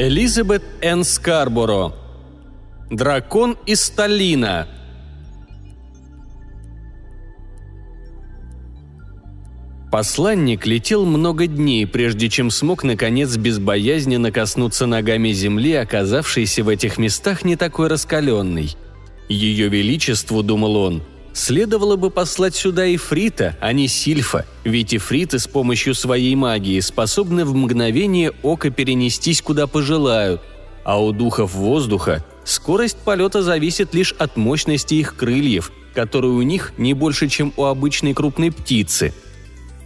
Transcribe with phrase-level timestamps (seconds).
[0.00, 1.02] Элизабет Н.
[1.02, 1.92] Скарборо.
[2.88, 4.68] Дракон из Сталина.
[9.90, 16.98] Посланник летел много дней, прежде чем смог наконец безбоязненно коснуться ногами земли, оказавшейся в этих
[16.98, 18.76] местах не такой раскаленной.
[19.28, 21.02] Ее величеству, думал он,
[21.38, 27.44] следовало бы послать сюда Ифрита, а не Сильфа, ведь Ифриты с помощью своей магии способны
[27.44, 30.42] в мгновение ока перенестись куда пожелают,
[30.84, 36.72] а у духов воздуха скорость полета зависит лишь от мощности их крыльев, которые у них
[36.76, 39.14] не больше, чем у обычной крупной птицы–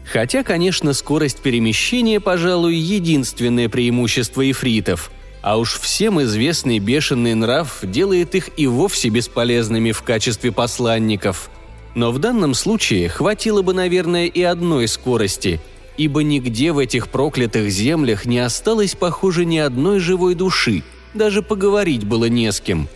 [0.04, 5.10] Хотя, конечно, скорость перемещения, пожалуй, единственное преимущество ифритов.
[5.42, 11.50] А уж всем известный бешеный нрав делает их и вовсе бесполезными в качестве посланников.
[11.94, 15.60] Но в данном случае хватило бы, наверное, и одной скорости,
[15.96, 22.04] ибо нигде в этих проклятых землях не осталось, похоже, ни одной живой души, даже поговорить
[22.04, 22.88] было не с кем.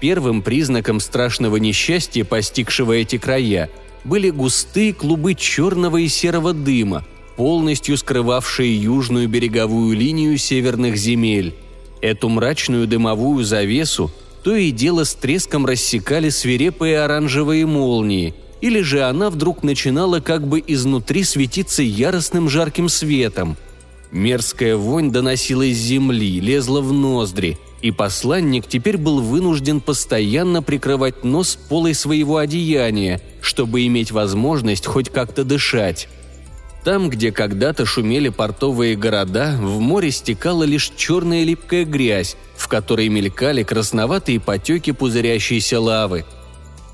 [0.00, 3.68] Первым признаком страшного несчастья, постигшего эти края–
[4.04, 7.04] были густые клубы черного и серого дыма,
[7.36, 11.54] полностью скрывавшие южную береговую линию северных земель.
[12.02, 14.10] Эту мрачную дымовую завесу
[14.44, 20.46] то и дело с треском рассекали свирепые оранжевые молнии, или же она вдруг начинала как
[20.46, 23.56] бы изнутри светиться яростным жарким светом.
[24.10, 31.24] Мерзкая вонь доносилась с земли, лезла в ноздри– и посланник теперь был вынужден постоянно прикрывать
[31.24, 36.08] нос полой своего одеяния, чтобы иметь возможность хоть как-то дышать.
[36.84, 43.08] Там, где когда-то шумели портовые города, в море стекала лишь черная липкая грязь, в которой
[43.08, 46.24] мелькали красноватые потеки пузырящейся лавы.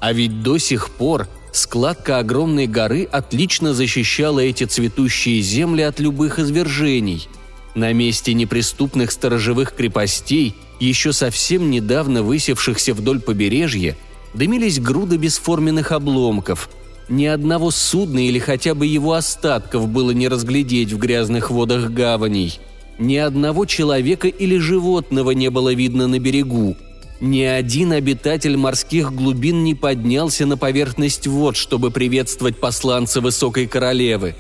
[0.01, 6.39] А ведь до сих пор складка огромной горы отлично защищала эти цветущие земли от любых
[6.39, 7.29] извержений.
[7.75, 13.97] На месте неприступных сторожевых крепостей– еще совсем недавно высевшихся вдоль побережья,
[14.35, 16.69] дымились груды бесформенных обломков.
[17.09, 22.59] Ни одного судна или хотя бы его остатков было не разглядеть в грязных водах гаваней.
[22.99, 26.77] Ни одного человека или животного не было видно на берегу.
[27.21, 34.35] Ни один обитатель морских глубин не поднялся на поверхность вод, чтобы приветствовать посланца Высокой Королевы.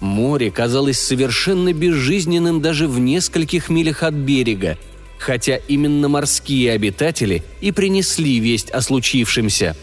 [0.00, 4.78] Море казалось совершенно безжизненным даже в нескольких милях от берега–
[5.22, 9.76] хотя именно морские обитатели и принесли весть о случившемся.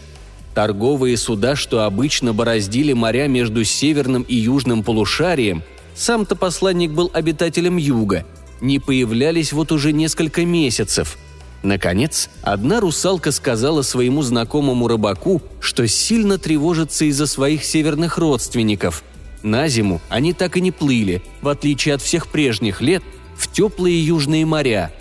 [0.54, 5.62] Торговые суда, что обычно бороздили моря между северным и южным полушарием,
[5.94, 8.24] сам-то посланник был обитателем юга,
[8.60, 11.18] не появлялись вот уже несколько месяцев.
[11.62, 19.04] Наконец, одна русалка сказала своему знакомому рыбаку, что сильно тревожится из-за своих северных родственников.
[19.42, 23.02] На зиму они так и не плыли, в отличие от всех прежних лет,
[23.36, 24.90] в теплые южные моря–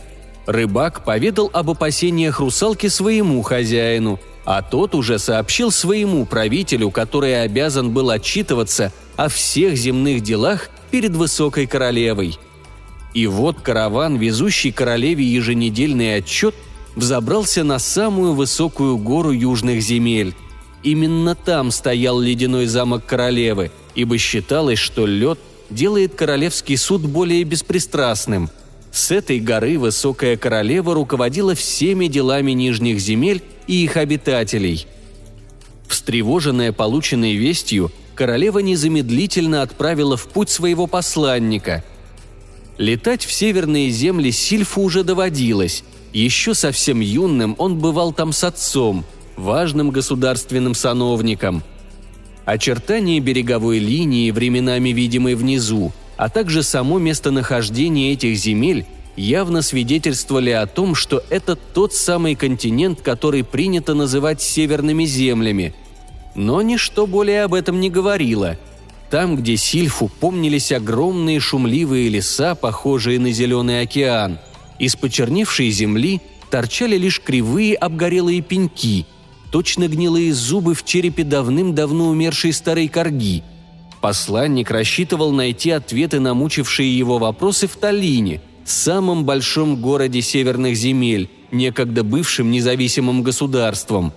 [0.49, 7.91] Рыбак поведал об опасениях русалки своему хозяину, а тот уже сообщил своему правителю, который обязан
[7.91, 12.35] был отчитываться о всех земных делах перед высокой королевой.
[13.13, 16.55] И вот караван, везущий королеве еженедельный отчет,
[16.95, 20.33] взобрался на самую высокую гору южных земель.
[20.81, 25.37] Именно там стоял ледяной замок королевы, ибо считалось, что лед
[25.69, 28.49] делает королевский суд более беспристрастным–
[28.91, 34.87] с этой горы высокая королева руководила всеми делами нижних земель и их обитателей.
[35.87, 41.83] Встревоженная полученной вестью, королева незамедлительно отправила в путь своего посланника.
[42.77, 45.83] Летать в северные земли Сильфу уже доводилось.
[46.13, 49.05] Еще совсем юным он бывал там с отцом,
[49.35, 51.63] важным государственным сановником.
[52.45, 58.85] Очертания береговой линии, временами видимой внизу, а также само местонахождение этих земель
[59.15, 65.73] явно свидетельствовали о том, что это тот самый континент, который принято называть северными землями.
[66.35, 68.57] Но ничто более об этом не говорило.
[69.09, 74.39] Там, где Сильфу помнились огромные шумливые леса, похожие на зеленый океан.
[74.77, 76.19] Из почерневшей земли
[76.49, 79.05] торчали лишь кривые обгорелые пеньки,
[79.51, 83.41] точно гнилые зубы в черепе давным-давно умершей старой корги–
[84.01, 91.29] Посланник рассчитывал найти ответы на мучившие его вопросы в Таллине, самом большом городе северных земель,
[91.51, 94.13] некогда бывшим независимым государством.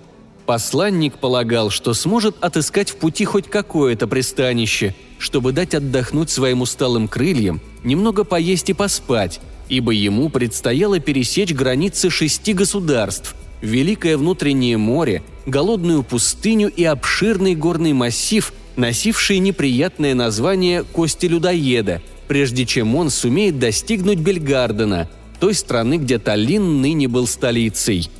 [0.47, 7.09] Посланник полагал, что сможет отыскать в пути хоть какое-то пристанище, чтобы дать отдохнуть своим усталым
[7.09, 15.23] крыльям, немного поесть и поспать, ибо ему предстояло пересечь границы шести государств– Великое внутреннее море,
[15.47, 23.59] голодную пустыню и обширный горный массив, носивший неприятное название «Кости людоеда», прежде чем он сумеет
[23.59, 25.09] достигнуть Бельгардена,
[25.41, 28.11] той страны, где Таллин ныне был столицей.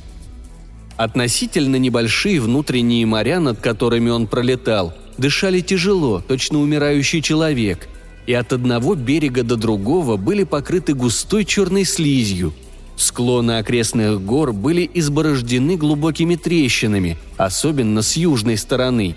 [0.97, 7.87] Относительно небольшие внутренние моря, над которыми он пролетал, дышали тяжело, точно умирающий человек,
[8.27, 12.53] и от одного берега до другого были покрыты густой черной слизью.
[12.95, 19.15] Склоны окрестных гор были изборождены глубокими трещинами, особенно с южной стороны.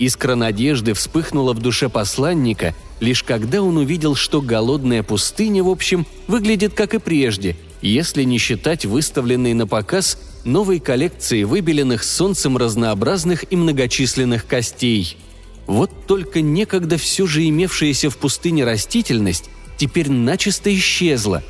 [0.00, 6.06] Искра надежды вспыхнула в душе посланника, лишь когда он увидел, что голодная пустыня, в общем,
[6.26, 13.44] выглядит как и прежде, если не считать выставленной на показ новой коллекции выбеленных солнцем разнообразных
[13.52, 15.18] и многочисленных костей.
[15.66, 21.42] Вот только некогда все же имевшаяся в пустыне растительность теперь начисто исчезла.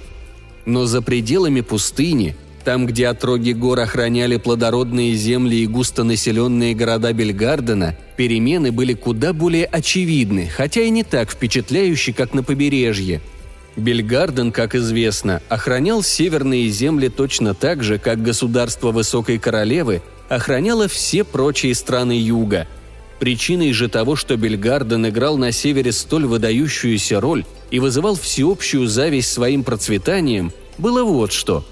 [0.66, 7.96] Но за пределами пустыни, там, где отроги гор охраняли плодородные земли и густонаселенные города Бельгардена,
[8.16, 13.20] перемены были куда более очевидны, хотя и не так впечатляющие, как на побережье–
[13.76, 21.24] Бельгарден, как известно, охранял северные земли точно так же, как государство Высокой Королевы охраняло все
[21.24, 22.66] прочие страны Юга.
[23.20, 29.32] Причиной же того, что Бельгарден играл на севере столь выдающуюся роль и вызывал всеобщую зависть
[29.32, 31.64] своим процветанием, было вот что.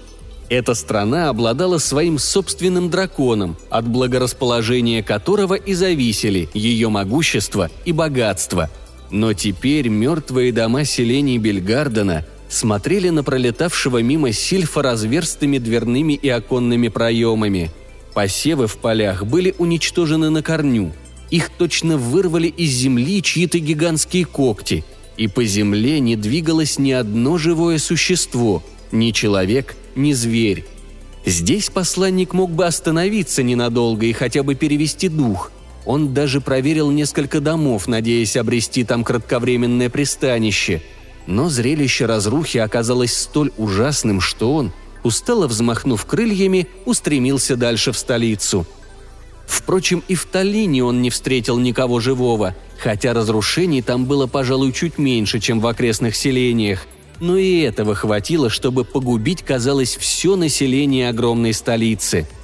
[0.49, 8.69] Эта страна обладала своим собственным драконом, от благорасположения которого и зависели ее могущество и богатство–
[9.11, 16.87] но теперь мертвые дома селений Бельгардена смотрели на пролетавшего мимо сильфа разверстыми дверными и оконными
[16.87, 17.71] проемами.
[18.13, 20.93] Посевы в полях были уничтожены на корню.
[21.29, 24.83] Их точно вырвали из земли чьи-то гигантские когти,
[25.15, 30.65] и по земле не двигалось ни одно живое существо, ни человек, ни зверь.
[31.25, 35.51] Здесь посланник мог бы остановиться ненадолго и хотя бы перевести дух–
[35.89, 40.83] он даже проверил несколько домов, надеясь обрести там кратковременное пристанище.
[41.25, 44.71] Но зрелище разрухи оказалось столь ужасным, что он,
[45.03, 48.67] устало взмахнув крыльями, устремился дальше в столицу.
[49.47, 54.99] Впрочем, и в Таллине он не встретил никого живого, хотя разрушений там было, пожалуй, чуть
[54.99, 56.85] меньше, чем в окрестных селениях.
[57.19, 62.27] Но и этого хватило, чтобы погубить, казалось, все население огромной столицы–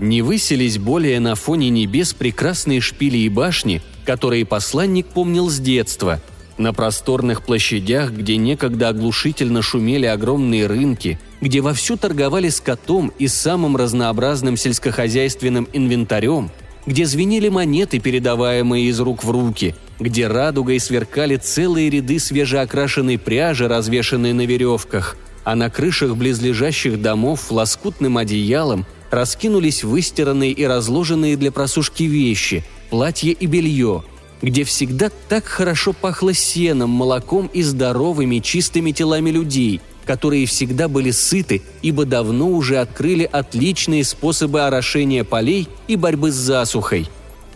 [0.00, 6.22] не высились более на фоне небес прекрасные шпили и башни, которые посланник помнил с детства.
[6.56, 13.76] На просторных площадях, где некогда оглушительно шумели огромные рынки, где вовсю торговали скотом и самым
[13.76, 16.50] разнообразным сельскохозяйственным инвентарем,
[16.86, 23.68] где звенели монеты, передаваемые из рук в руки, где радугой сверкали целые ряды свежеокрашенной пряжи,
[23.68, 31.52] развешанной на веревках, а на крышах близлежащих домов лоскутным одеялом раскинулись выстиранные и разложенные для
[31.52, 34.02] просушки вещи, платья и белье,
[34.40, 41.10] где всегда так хорошо пахло сеном, молоком и здоровыми чистыми телами людей, которые всегда были
[41.10, 47.06] сыты, ибо давно уже открыли отличные способы орошения полей и борьбы с засухой.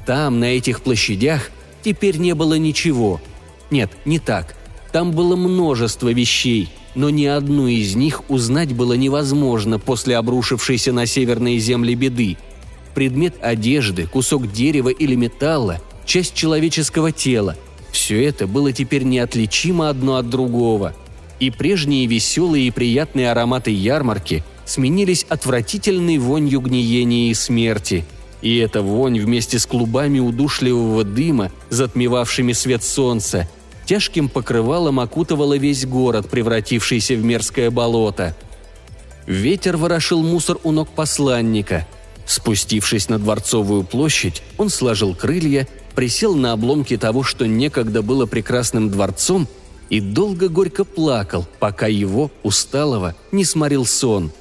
[0.05, 1.51] Там, на этих площадях,
[1.85, 3.21] теперь не было ничего.
[3.71, 4.57] Нет, не так.
[4.93, 11.07] Там было множество вещей– но ни одну из них узнать было невозможно после обрушившейся на
[11.07, 12.37] северные земли беды.
[12.95, 17.57] Предмет одежды, кусок дерева или металла, часть человеческого тела–
[17.91, 20.95] все это было теперь неотличимо одно от другого.
[21.39, 28.05] И прежние веселые и приятные ароматы ярмарки сменились отвратительной вонью гниения и смерти.
[28.43, 33.49] И эта вонь вместе с клубами удушливого дыма, затмевавшими свет солнца–
[33.85, 38.37] тяжким покрывалом окутывала весь город, превратившийся в мерзкое болото.
[39.27, 41.87] Ветер ворошил мусор у ног посланника.
[42.27, 48.91] Спустившись на Дворцовую площадь, он сложил крылья, присел на обломки того, что некогда было прекрасным
[48.91, 49.47] дворцом,
[49.91, 54.33] и долго горько плакал, пока его, усталого, не сморил сон.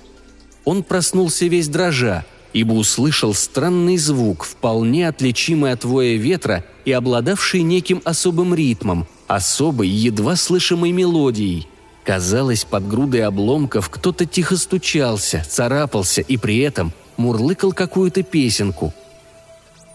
[0.63, 7.63] Он проснулся весь дрожа, ибо услышал странный звук, вполне отличимый от воя ветра и обладавший
[7.63, 11.67] неким особым ритмом, особой, едва слышимой мелодией.
[12.03, 18.93] Казалось, под грудой обломков кто-то тихо стучался, царапался и при этом мурлыкал какую-то песенку.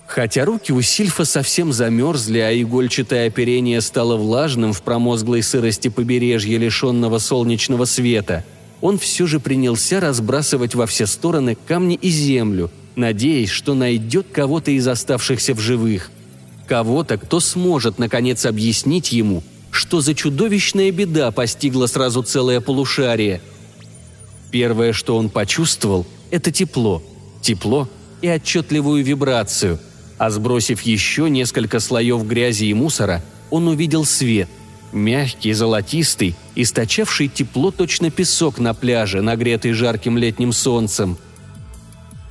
[0.07, 6.59] Хотя руки у Сильфа совсем замерзли, а игольчатое оперение стало влажным в промозглой сырости побережья,
[6.59, 8.43] лишенного солнечного света,
[8.81, 14.71] он все же принялся разбрасывать во все стороны камни и землю, надеясь, что найдет кого-то
[14.71, 16.11] из оставшихся в живых–
[16.69, 23.41] Кого-то, кто сможет, наконец, объяснить ему, что за чудовищная беда постигла сразу целое полушарие.
[24.51, 27.03] Первое, что он почувствовал, это тепло.
[27.41, 27.89] Тепло
[28.21, 29.79] и отчетливую вибрацию.
[30.19, 34.51] А сбросив еще несколько слоев грязи и мусора, он увидел свет.
[34.93, 41.19] Мягкий, золотистый, источавший тепло точно песок на пляже, нагретый жарким летним солнцем.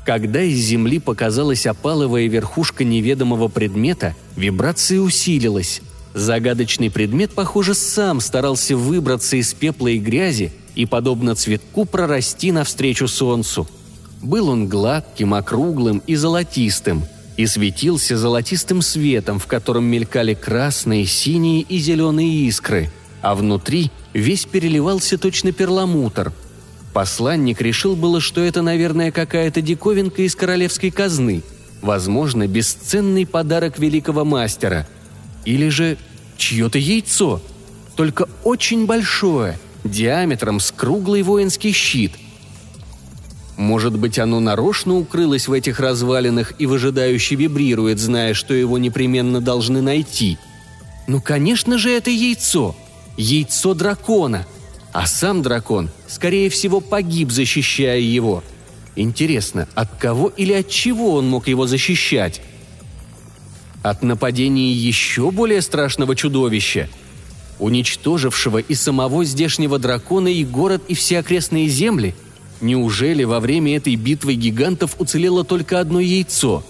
[0.05, 5.81] Когда из земли показалась опаловая верхушка неведомого предмета, вибрация усилилась.
[6.13, 13.07] Загадочный предмет, похоже, сам старался выбраться из пепла и грязи и, подобно цветку, прорасти навстречу
[13.07, 13.67] солнцу.
[14.23, 17.03] Был он гладким, округлым и золотистым–
[17.37, 22.91] и светился золотистым светом, в котором мелькали красные, синие и зеленые искры,
[23.21, 26.33] а внутри весь переливался точно перламутр.
[26.93, 31.43] Посланник решил было, что это, наверное, какая-то диковинка из королевской казны,
[31.83, 34.87] возможно, бесценный подарок великого мастера.
[35.45, 35.97] Или же
[36.37, 37.39] чье-то яйцо,
[37.95, 42.13] только очень большое, диаметром с круглый воинский щит–
[43.57, 49.41] может быть, оно нарочно укрылось в этих развалинах и выжидающе вибрирует, зная, что его непременно
[49.41, 50.37] должны найти.
[51.07, 52.75] Ну, конечно же, это яйцо.
[53.17, 54.45] Яйцо дракона.
[54.93, 58.43] А сам дракон, скорее всего, погиб, защищая его.
[58.95, 62.41] Интересно, от кого или от чего он мог его защищать?
[63.81, 66.89] От нападения еще более страшного чудовища–
[67.59, 72.13] уничтожившего и самого здешнего дракона, и город, и все окрестные земли–
[72.61, 76.63] Неужели во время этой битвы гигантов уцелело только одно яйцо?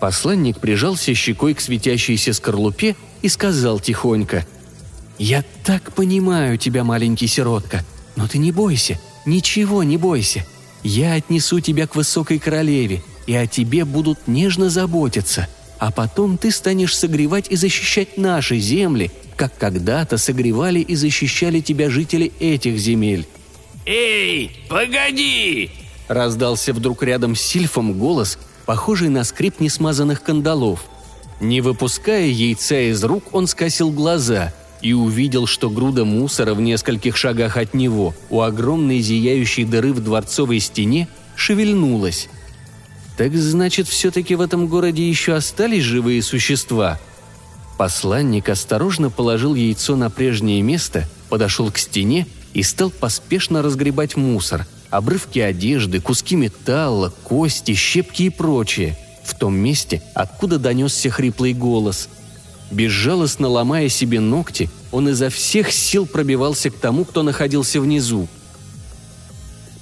[0.00, 4.46] Посланник прижался щекой к светящейся скорлупе и сказал тихонько.
[5.18, 7.84] «Я так понимаю тебя, маленький сиротка,
[8.16, 10.44] но ты не бойся, ничего не бойся.
[10.82, 15.48] Я отнесу тебя к высокой королеве, и о тебе будут нежно заботиться,
[15.78, 21.90] а потом ты станешь согревать и защищать наши земли, как когда-то согревали и защищали тебя
[21.90, 23.26] жители этих земель.
[23.86, 25.70] «Эй, погоди!»–
[26.08, 30.86] раздался вдруг рядом с Сильфом голос, похожий на скрип несмазанных кандалов.
[31.40, 34.52] Не выпуская яйца из рук, он скосил глаза
[34.82, 40.02] и увидел, что груда мусора в нескольких шагах от него, у огромной зияющей дыры в
[40.02, 42.28] дворцовой стене, шевельнулась.
[43.16, 46.98] Так значит, все-таки в этом городе еще остались живые существа?
[47.78, 52.26] Посланник осторожно положил яйцо на прежнее место, подошел к стене
[52.56, 59.54] и стал поспешно разгребать мусор, обрывки одежды, куски металла, кости, щепки и прочее, в том
[59.54, 62.08] месте, откуда донесся хриплый голос.
[62.70, 68.26] Безжалостно ломая себе ногти, он изо всех сил пробивался к тому, кто находился внизу.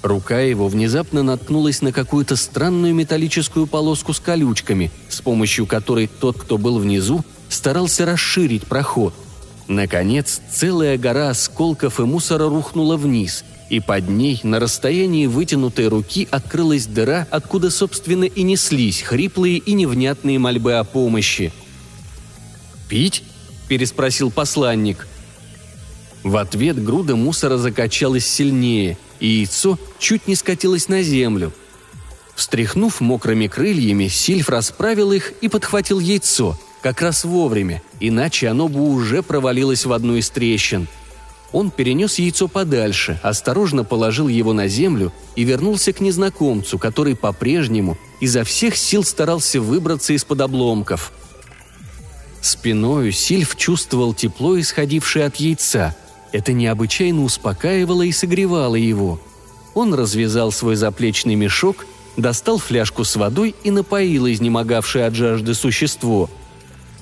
[0.03, 6.37] Рука его внезапно наткнулась на какую-то странную металлическую полоску с колючками, с помощью которой тот,
[6.37, 9.13] кто был внизу, старался расширить проход–
[9.67, 16.27] Наконец, целая гора осколков и мусора рухнула вниз, и под ней, на расстоянии вытянутой руки,
[16.29, 21.51] открылась дыра, откуда, собственно, и неслись хриплые и невнятные мольбы о помощи.
[22.87, 23.23] «Пить?»–
[23.67, 25.07] переспросил посланник.
[26.23, 31.51] В ответ груда мусора закачалась сильнее, и яйцо чуть не скатилось на землю.
[32.35, 38.79] Встряхнув мокрыми крыльями, Сильф расправил их и подхватил яйцо– как раз вовремя, иначе оно бы
[38.79, 40.87] уже провалилось в одну из трещин.
[41.51, 47.97] Он перенес яйцо подальше, осторожно положил его на землю и вернулся к незнакомцу, который по-прежнему
[48.19, 51.11] изо всех сил старался выбраться из-под обломков.
[52.39, 55.95] Спиною Сильф чувствовал тепло, исходившее от яйца.
[56.33, 59.19] Это необычайно успокаивало и согревало его.
[59.73, 66.29] Он развязал свой заплечный мешок, достал фляжку с водой и напоил изнемогавшее от жажды существо–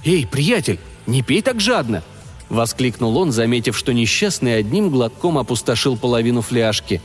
[0.05, 2.03] «Эй, приятель, не пей так жадно!»–
[2.49, 7.01] воскликнул он, заметив, что несчастный одним глотком опустошил половину фляжки.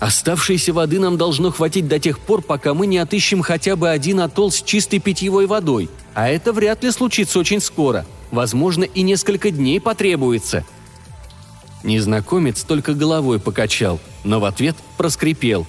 [0.00, 4.20] «Оставшейся воды нам должно хватить до тех пор, пока мы не отыщем хотя бы один
[4.20, 8.04] атолл с чистой питьевой водой, а это вряд ли случится очень скоро.
[8.32, 10.64] Возможно, и несколько дней потребуется».
[11.84, 15.66] Незнакомец только головой покачал, но в ответ проскрипел.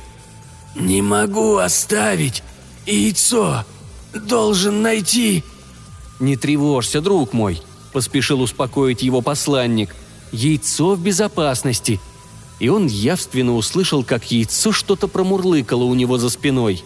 [0.76, 2.44] «Не могу оставить.
[2.86, 3.64] Яйцо.
[4.14, 5.44] Должен найти
[6.20, 7.62] «Не тревожься, друг мой»,–
[7.94, 9.96] поспешил успокоить его посланник.
[10.32, 12.00] «Яйцо в безопасности».
[12.60, 16.84] И он явственно услышал, как яйцо что-то промурлыкало у него за спиной.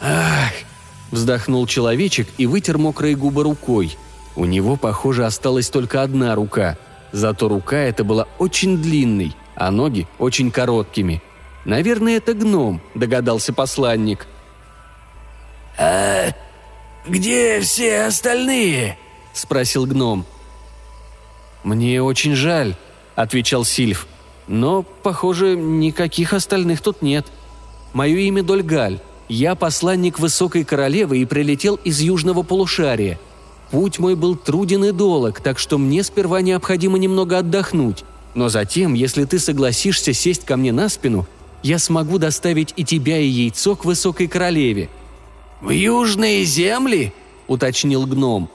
[0.00, 0.52] «Ах!»–
[1.10, 3.96] вздохнул человечек и вытер мокрые губы рукой.
[4.36, 6.78] У него, похоже, осталась только одна рука.
[7.12, 11.22] Зато рука эта была очень длинной, а ноги очень короткими.
[11.64, 14.26] «Наверное, это гном»,– догадался посланник.
[15.78, 16.30] «А
[17.06, 18.98] «Где все остальные?»–
[19.32, 20.26] спросил гном.
[21.64, 22.76] «Мне очень жаль»,–
[23.14, 24.06] отвечал Сильф.
[24.48, 27.26] «Но, похоже, никаких остальных тут нет.
[27.92, 29.00] Мое имя Дольгаль.
[29.28, 33.18] Я посланник Высокой Королевы и прилетел из Южного полушария.
[33.70, 38.04] Путь мой был труден и долг, так что мне сперва необходимо немного отдохнуть.
[38.34, 41.26] Но затем, если ты согласишься сесть ко мне на спину,
[41.62, 44.90] я смогу доставить и тебя, и яйцо к высокой королеве».
[45.60, 47.12] «В южные земли?»–
[47.46, 48.48] уточнил гном.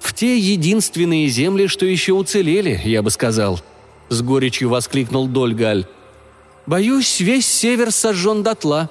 [0.00, 3.60] «В те единственные земли, что еще уцелели, я бы сказал»,–
[4.08, 5.86] с горечью воскликнул Дольгаль.
[6.66, 8.88] «Боюсь, весь север сожжен дотла».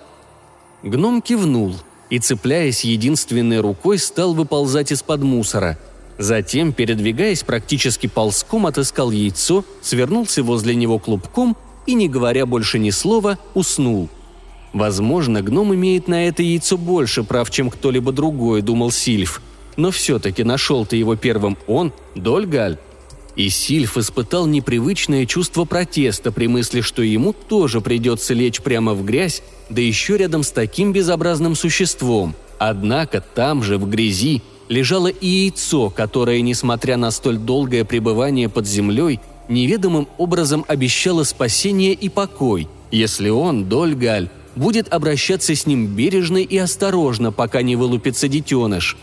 [0.84, 1.76] Гном кивнул
[2.12, 5.80] и, цепляясь единственной рукой, стал выползать из-под мусора.
[6.20, 12.92] Затем, передвигаясь практически ползком, отыскал яйцо, свернулся возле него клубком и, не говоря больше ни
[12.92, 14.10] слова, уснул.
[14.74, 19.42] Возможно, гном имеет на это яйцо больше прав, чем кто-либо другой, думал Сильф.
[19.76, 22.78] Но все-таки нашел-то его первым он, Дольгаль.
[23.36, 29.06] И Сильф испытал непривычное чувство протеста при мысли, что ему тоже придется лечь прямо в
[29.06, 32.36] грязь, да еще рядом с таким безобразным существом.
[32.58, 38.68] Однако там же, в грязи, лежало и яйцо, которое, несмотря на столь долгое пребывание под
[38.68, 46.38] землей, неведомым образом обещало спасение и покой, если он, Дольгаль, будет обращаться с ним бережно
[46.38, 48.98] и осторожно, пока не вылупится детеныш.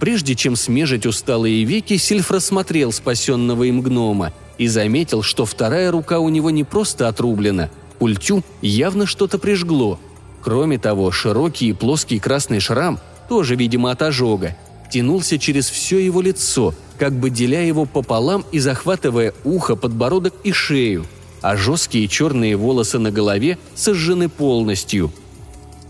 [0.00, 6.20] Прежде чем смежить усталые веки, Сильф рассмотрел спасенного им гнома и заметил, что вторая рука
[6.20, 9.98] у него не просто отрублена, ультю явно что-то прижгло.
[10.42, 14.56] Кроме того, широкий и плоский красный шрам, тоже, видимо, от ожога,
[14.90, 20.52] тянулся через все его лицо, как бы деля его пополам и захватывая ухо, подбородок и
[20.52, 21.06] шею,
[21.42, 25.12] а жесткие черные волосы на голове сожжены полностью.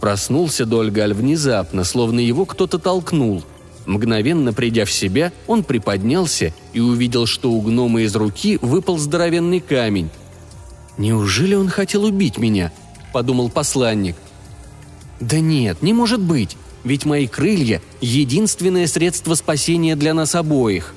[0.00, 3.42] Проснулся Дольгаль внезапно, словно его кто-то толкнул.
[3.86, 9.60] Мгновенно придя в себя, он приподнялся и увидел, что у гнома из руки выпал здоровенный
[9.60, 10.10] камень.
[10.98, 12.72] «Неужели он хотел убить меня?»–
[13.12, 14.16] подумал посланник.
[15.20, 20.94] «Да нет, не может быть ведь мои крылья– единственное средство спасения для нас обоих.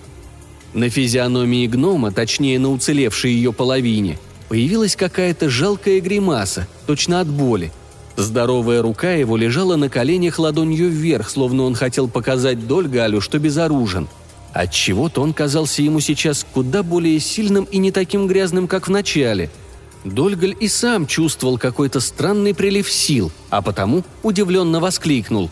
[0.74, 4.18] На физиономии гнома, точнее на уцелевшей ее половине,
[4.52, 7.72] появилась какая-то жалкая гримаса, точно от боли.
[8.18, 14.10] Здоровая рука его лежала на коленях ладонью вверх, словно он хотел показать Дольгалю, что безоружен.
[14.52, 19.50] Отчего-то он казался ему сейчас куда более сильным и не таким грязным, как в начале–
[20.04, 25.50] Дольгаль и сам чувствовал какой-то странный прилив сил, а потому удивленно воскликнул.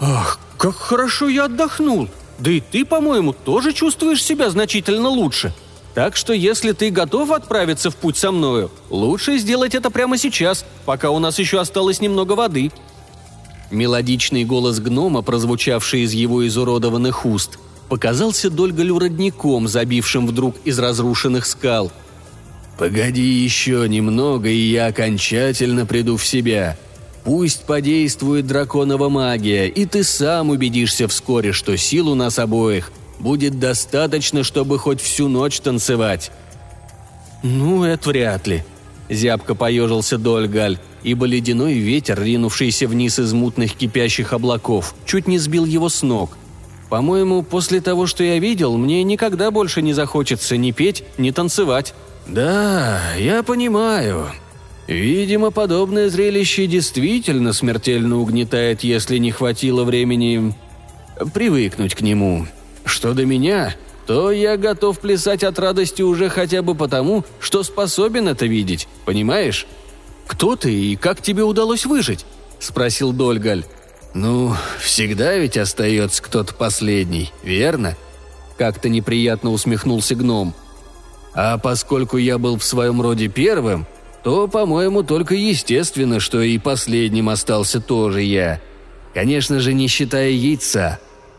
[0.00, 2.08] «Ах, как хорошо я отдохнул!
[2.38, 5.52] Да и ты, по-моему, тоже чувствуешь себя значительно лучше.
[5.98, 10.64] Так что если ты готов отправиться в путь со мною, лучше сделать это прямо сейчас,
[10.84, 12.70] пока у нас еще осталось немного воды».
[13.72, 17.58] Мелодичный голос гнома, прозвучавший из его изуродованных уст,
[17.88, 21.90] показался Дольгалю родником, забившим вдруг из разрушенных скал.
[22.78, 26.78] «Погоди еще немного, и я окончательно приду в себя»,
[27.24, 33.58] Пусть подействует драконова магия, и ты сам убедишься вскоре, что сил у нас обоих будет
[33.58, 36.30] достаточно, чтобы хоть всю ночь танцевать».
[37.42, 38.64] «Ну, это вряд ли»,–
[39.08, 45.64] зябко поежился Дольгаль, ибо ледяной ветер, ринувшийся вниз из мутных кипящих облаков, чуть не сбил
[45.64, 46.36] его с ног.
[46.90, 51.94] «По-моему, после того, что я видел, мне никогда больше не захочется ни петь, ни танцевать».
[52.26, 54.28] «Да, я понимаю»,
[54.88, 60.54] Видимо, подобное зрелище действительно смертельно угнетает, если не хватило времени
[61.34, 62.46] привыкнуть к нему.
[62.88, 68.28] Что до меня, то я готов плясать от радости уже хотя бы потому, что способен
[68.28, 69.66] это видеть, понимаешь?
[70.26, 72.24] «Кто ты и как тебе удалось выжить?»–
[72.58, 73.64] спросил Дольгаль.
[74.14, 77.94] «Ну, всегда ведь остается кто-то последний, верно?»
[78.56, 80.54] Как-то неприятно усмехнулся гном.
[81.34, 83.86] «А поскольку я был в своем роде первым,
[84.24, 88.60] то, по-моему, только естественно, что и последним остался тоже я.
[89.14, 90.98] Конечно же, не считая яйца.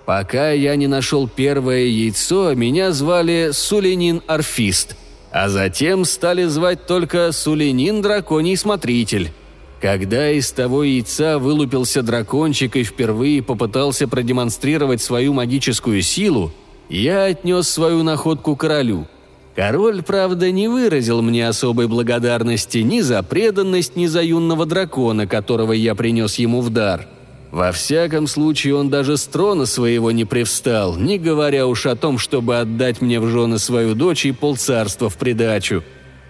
[0.09, 4.95] Пока я не нашел первое яйцо, меня звали Сулинин Арфист,
[5.31, 9.31] а затем стали звать только Сулинин Драконий Смотритель.
[9.79, 16.51] Когда из того яйца вылупился дракончик и впервые попытался продемонстрировать свою магическую силу,
[16.89, 19.05] я отнес свою находку королю–
[19.55, 25.73] Король, правда, не выразил мне особой благодарности ни за преданность, ни за юного дракона, которого
[25.73, 27.07] я принес ему в дар.
[27.51, 32.19] Во всяком случае, он даже с трона своего не привстал, не говоря уж о том,
[32.19, 35.83] чтобы отдать мне в жены свою дочь и полцарства в придачу.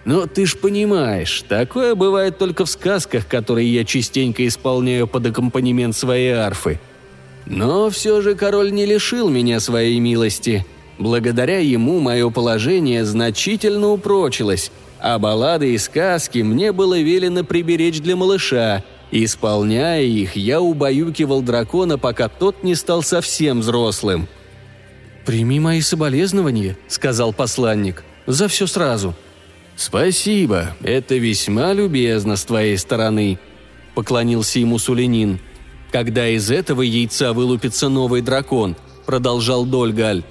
[0.06, 5.94] Но ты ж понимаешь, такое бывает только в сказках, которые я частенько исполняю под аккомпанемент
[5.94, 6.80] своей арфы.
[7.44, 10.64] Но все же король не лишил меня своей милости–
[11.00, 18.16] Благодаря ему мое положение значительно упрочилось, а баллады и сказки мне было велено приберечь для
[18.16, 18.84] малыша.
[19.12, 24.28] Исполняя их, я убаюкивал дракона, пока тот не стал совсем взрослым.
[25.26, 28.04] «Прими мои соболезнования»,— сказал посланник.
[28.26, 29.14] «За все сразу».
[29.76, 33.38] «Спасибо, это весьма любезно с твоей стороны»,—
[33.94, 35.40] поклонился ему Сулинин.
[35.90, 40.22] «Когда из этого яйца вылупится новый дракон»,— продолжал Дольгаль.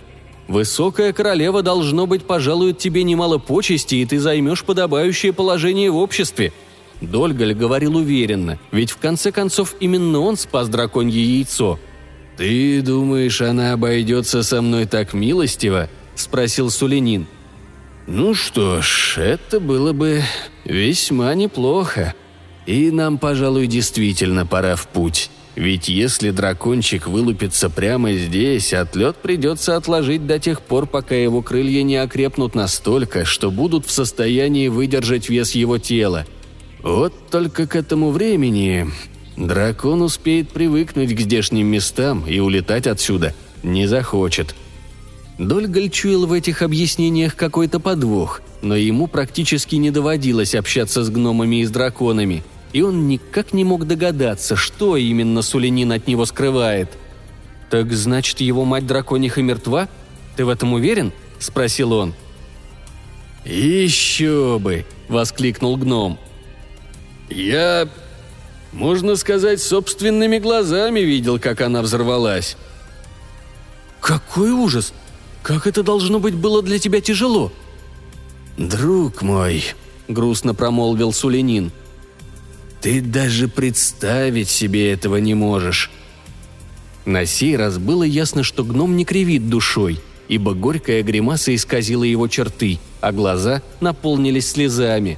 [0.47, 6.53] «Высокая королева, должно быть, пожалует тебе немало почести, и ты займешь подобающее положение в обществе».
[7.01, 11.79] Дольгаль говорил уверенно, ведь в конце концов именно он спас драконье яйцо.
[12.37, 17.27] «Ты думаешь, она обойдется со мной так милостиво?»– спросил Сулинин.
[18.07, 20.23] «Ну что ж, это было бы
[20.65, 22.13] весьма неплохо.
[22.65, 25.29] И нам, пожалуй, действительно пора в путь.
[25.55, 31.83] Ведь если дракончик вылупится прямо здесь, отлет придется отложить до тех пор, пока его крылья
[31.83, 36.25] не окрепнут настолько, что будут в состоянии выдержать вес его тела.
[36.81, 38.89] Вот только к этому времени
[39.37, 44.55] дракон успеет привыкнуть к здешним местам и улетать отсюда не захочет.
[45.37, 51.61] Дольгаль чуял в этих объяснениях какой-то подвох, но ему практически не доводилось общаться с гномами
[51.61, 56.89] и с драконами– и он никак не мог догадаться, что именно Сулинин от него скрывает.
[57.69, 59.89] «Так значит, его мать дракониха мертва?
[60.35, 62.13] Ты в этом уверен?»– спросил он.
[63.45, 66.19] «Еще бы!»– воскликнул гном.
[67.29, 67.87] «Я,
[68.71, 72.57] можно сказать, собственными глазами видел, как она взорвалась».
[74.01, 74.93] «Какой ужас!
[75.43, 77.51] Как это должно быть было для тебя тяжело?»
[78.57, 79.63] «Друг мой»,—
[80.07, 81.71] грустно промолвил Сулинин,
[82.81, 85.91] ты даже представить себе этого не можешь».
[87.05, 92.27] На сей раз было ясно, что гном не кривит душой, ибо горькая гримаса исказила его
[92.27, 95.17] черты, а глаза наполнились слезами.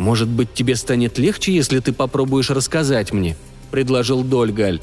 [0.00, 3.36] «Может быть, тебе станет легче, если ты попробуешь рассказать мне?»–
[3.70, 4.80] предложил Дольгаль.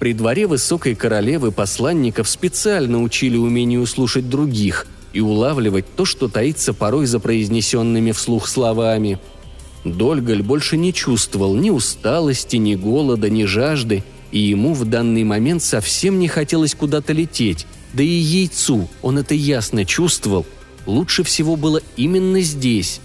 [0.00, 6.74] При дворе высокой королевы посланников специально учили умению слушать других и улавливать то, что таится
[6.74, 9.20] порой за произнесенными вслух словами–
[9.84, 15.62] Дольгаль больше не чувствовал ни усталости, ни голода, ни жажды, и ему в данный момент
[15.62, 20.44] совсем не хотелось куда-то лететь, да и яйцу, он это ясно чувствовал,
[20.84, 23.00] лучше всего было именно здесь.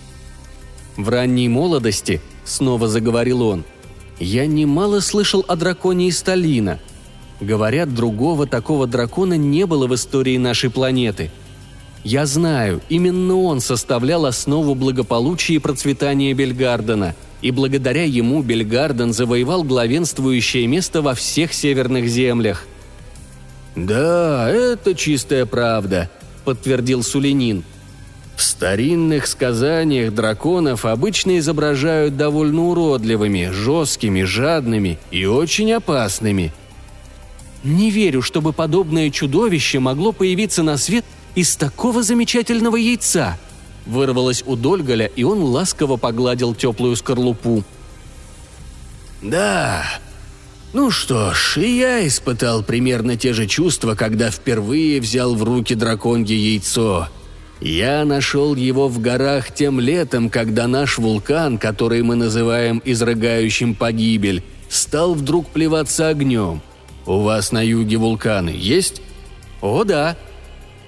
[0.97, 3.63] В ранней молодости, снова заговорил он,
[4.19, 6.79] я немало слышал о драконе из Сталина.
[7.41, 11.31] Говорят, другого такого дракона не было в истории нашей планеты–
[12.05, 19.63] я знаю, именно он составлял основу благополучия и процветания Бельгардена, и благодаря ему Бельгарден завоевал
[19.63, 22.67] главенствующее место во всех северных землях.
[23.75, 26.11] «Да, это чистая правда»,—
[26.45, 27.63] подтвердил Сулинин.
[28.35, 36.51] В старинных сказаниях драконов обычно изображают довольно уродливыми, жесткими, жадными и очень опасными.
[37.63, 43.37] Не верю, чтобы подобное чудовище могло появиться на свет из такого замечательного яйца!»
[43.85, 47.63] Вырвалось у Дольгаля, и он ласково погладил теплую скорлупу.
[49.21, 49.83] «Да,
[50.73, 55.73] ну что ж, и я испытал примерно те же чувства, когда впервые взял в руки
[55.75, 57.09] драконье яйцо.
[57.61, 64.43] Я нашел его в горах тем летом, когда наш вулкан, который мы называем изрыгающим погибель,
[64.69, 66.61] стал вдруг плеваться огнем.
[67.05, 69.01] У вас на юге вулканы есть?
[69.61, 70.17] О, да,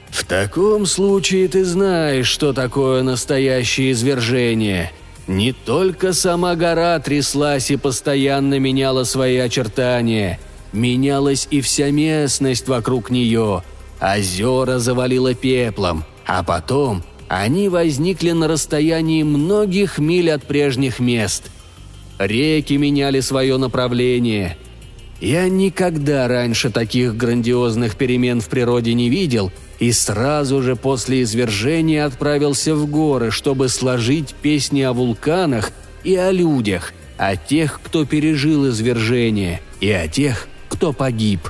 [0.09, 4.91] в таком случае ты знаешь, что такое настоящее извержение.
[5.27, 10.39] Не только сама гора тряслась и постоянно меняла свои очертания,
[10.71, 13.63] менялась и вся местность вокруг нее.
[13.99, 21.49] Озера завалило пеплом, а потом они возникли на расстоянии многих миль от прежних мест.
[22.19, 24.57] Реки меняли свое направление.
[25.19, 32.05] Я никогда раньше таких грандиозных перемен в природе не видел– и сразу же после извержения
[32.05, 35.71] отправился в горы, чтобы сложить песни о вулканах
[36.03, 41.49] и о людях, о тех, кто пережил извержение, и о тех, кто погиб.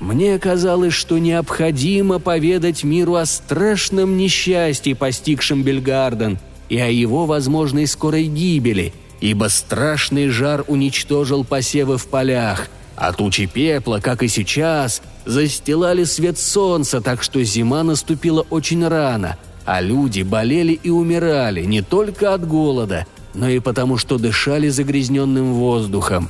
[0.00, 7.86] Мне казалось, что необходимо поведать миру о страшном несчастье, постигшем Бельгарден, и о его возможной
[7.86, 15.02] скорой гибели, ибо страшный жар уничтожил посевы в полях– а тучи пепла, как и сейчас,
[15.24, 21.80] застилали свет солнца, так что зима наступила очень рано, а люди болели и умирали не
[21.80, 26.28] только от голода, но и потому, что дышали загрязненным воздухом.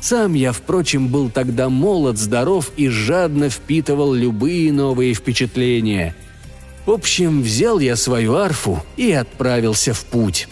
[0.00, 6.14] Сам я, впрочем, был тогда молод, здоров и жадно впитывал любые новые впечатления.
[6.86, 10.48] В общем, взял я свою арфу и отправился в путь.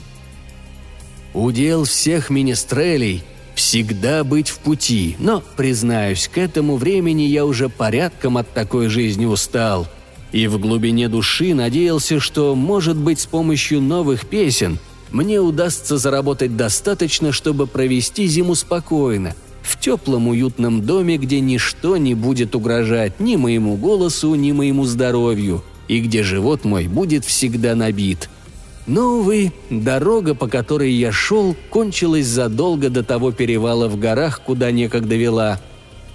[1.33, 3.23] Удел всех министрелей–
[3.57, 9.25] Всегда быть в пути, но, признаюсь, к этому времени я уже порядком от такой жизни
[9.25, 9.89] устал.
[10.31, 14.79] И в глубине души надеялся, что, может быть, с помощью новых песен
[15.11, 22.15] мне удастся заработать достаточно, чтобы провести зиму спокойно, в теплом уютном доме, где ничто не
[22.15, 28.29] будет угрожать ни моему голосу, ни моему здоровью, и где живот мой будет всегда набит.
[28.87, 34.71] Но, увы, дорога, по которой я шел, кончилась задолго до того перевала в горах, куда
[34.71, 35.61] некогда вела.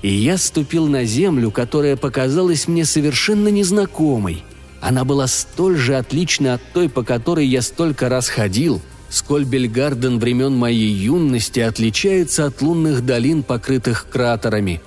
[0.02, 4.44] И я ступил на землю, которая показалась мне совершенно незнакомой.
[4.82, 10.20] Она была столь же отлична от той, по которой я столько раз ходил, сколь Бельгарден
[10.20, 14.82] времен моей юности отличается от лунных долин, покрытых кратерами.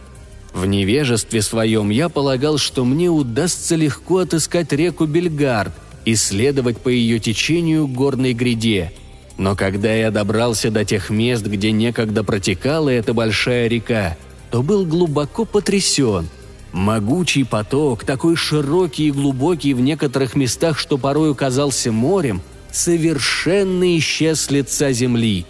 [0.52, 5.72] В невежестве своем я полагал, что мне удастся легко отыскать реку Бельгард,
[6.04, 8.92] и следовать по ее течению горной гряде.
[9.37, 14.16] Но когда я добрался до тех мест, где некогда протекала эта большая река,
[14.50, 16.28] то был глубоко потрясен.
[16.75, 24.41] Могучий поток, такой широкий и глубокий в некоторых местах, что порою казался морем, совершенно исчез
[24.41, 25.47] с лица земли.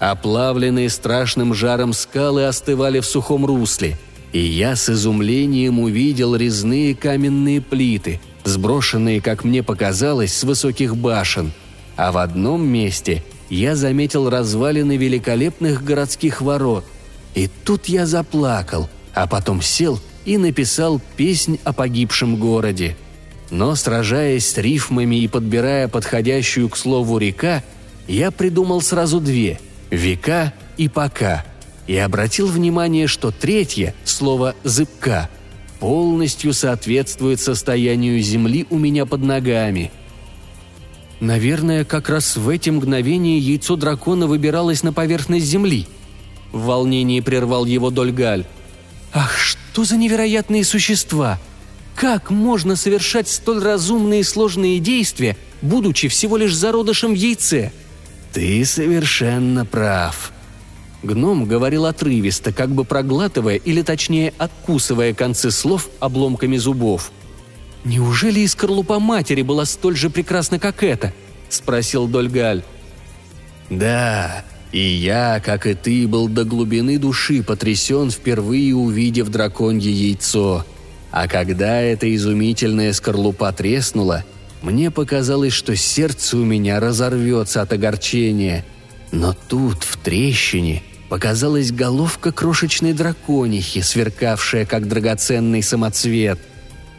[0.00, 3.96] Оплавленные страшным жаром скалы остывали в сухом русле,
[4.32, 11.52] и я с изумлением увидел резные каменные плиты, сброшенные, как мне показалось, с высоких башен.
[11.94, 16.84] А в одном месте я заметил развалины великолепных городских ворот.
[17.36, 22.96] И тут я заплакал, а потом сел и написал песнь о погибшем городе.
[23.50, 27.62] Но, сражаясь с рифмами и подбирая подходящую к слову «река»,
[28.06, 31.44] я придумал сразу две– «века» и «пока»,
[31.86, 35.30] и обратил внимание, что третье, слово «зыбка»,
[35.80, 39.90] полностью соответствует состоянию Земли у меня под ногами.
[41.20, 45.86] Наверное, как раз в эти мгновения яйцо дракона выбиралось на поверхность Земли.
[46.52, 48.44] В волнении прервал его Дольгаль.
[49.12, 51.38] «Ах, что за невероятные существа!
[51.94, 57.72] Как можно совершать столь разумные и сложные действия, будучи всего лишь зародышем в яйце?»
[58.32, 60.32] «Ты совершенно прав»,
[61.02, 67.12] Гном говорил отрывисто, как бы проглатывая или точнее откусывая концы слов обломками зубов.
[67.84, 71.14] «Неужели и скорлупа матери была столь же прекрасна, как эта?»–
[71.48, 72.64] спросил Дольгаль.
[73.70, 80.64] «Да, и я, как и ты, был до глубины души потрясен, впервые увидев драконье яйцо.
[81.10, 84.24] А когда эта изумительная скорлупа треснула,
[84.60, 88.64] мне показалось, что сердце у меня разорвется от огорчения.
[89.10, 96.38] Но тут, в трещине, показалась головка крошечной драконихи, сверкавшая как драгоценный самоцвет.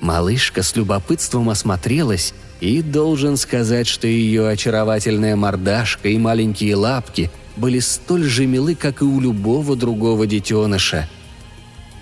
[0.02, 7.30] Малышка с любопытством осмотрелась и должен сказать, что ее очаровательная мордашка и маленькие лапки
[7.60, 11.10] были столь же милы, как и у любого другого детеныша.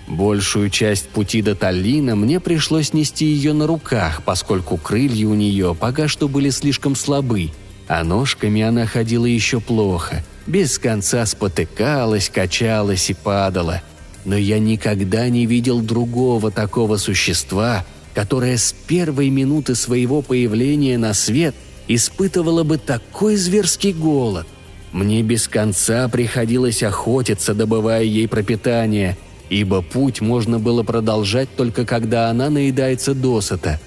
[0.06, 5.76] Большую часть пути до Таллина мне пришлось нести ее на руках, поскольку крылья у нее
[5.78, 7.50] пока что были слишком слабы,
[7.88, 13.82] а ножками она ходила еще плохо– без конца спотыкалась, качалась и падала.
[14.24, 21.12] Но я никогда не видел другого такого существа, которое с первой минуты своего появления на
[21.12, 21.54] свет
[21.86, 24.46] испытывало бы такой зверский голод.
[24.92, 29.16] Мне без конца приходилось охотиться, добывая ей пропитание,
[29.50, 33.80] ибо путь можно было продолжать только когда она наедается досыта.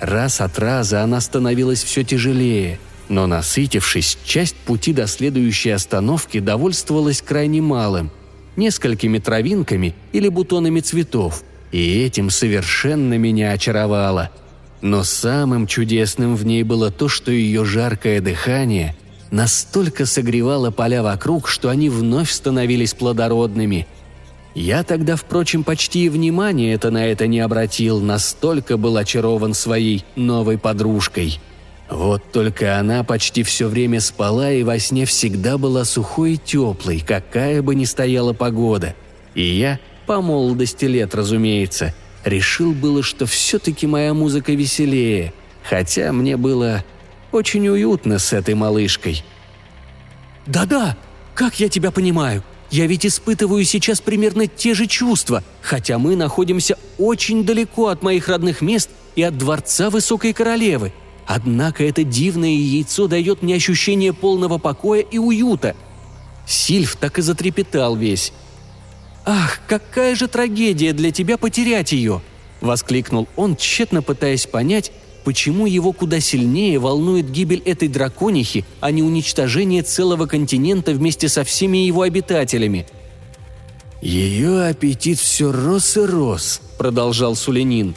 [0.00, 7.22] Раз от раза она становилась все тяжелее– но насытившись, часть пути до следующей остановки довольствовалась
[7.22, 8.10] крайне малым–
[8.56, 11.42] несколькими травинками или бутонами цветов,
[11.72, 14.30] и этим совершенно меня очаровало.
[14.80, 18.94] Но самым чудесным в ней было то, что ее жаркое дыхание
[19.30, 23.86] настолько согревало поля вокруг, что они вновь становились плодородными.
[24.54, 30.04] Я тогда, впрочем, почти и внимания это на это не обратил, настолько был очарован своей
[30.16, 31.40] новой подружкой–
[31.90, 37.00] вот только она почти все время спала и во сне всегда была сухой и теплой,
[37.00, 38.94] какая бы ни стояла погода.
[39.34, 46.36] И я, по молодости лет, разумеется, решил было, что все-таки моя музыка веселее, хотя мне
[46.36, 46.84] было
[47.38, 49.24] очень уютно с этой малышкой.
[50.46, 50.96] «Да-да,
[51.34, 52.42] как я тебя понимаю.
[52.70, 58.28] Я ведь испытываю сейчас примерно те же чувства, хотя мы находимся очень далеко от моих
[58.28, 60.92] родных мест и от дворца Высокой Королевы»,
[61.28, 65.76] Однако это дивное яйцо дает мне ощущение полного покоя и уюта.
[66.46, 68.32] Сильф так и затрепетал весь.
[69.26, 72.22] «Ах, какая же трагедия для тебя потерять ее!»–
[72.62, 74.90] воскликнул он, тщетно пытаясь понять,
[75.28, 81.44] почему его куда сильнее волнует гибель этой драконихи, а не уничтожение целого континента вместе со
[81.44, 82.86] всеми его обитателями–
[84.00, 87.94] Ее аппетит все рос и рос, продолжал Сулинин.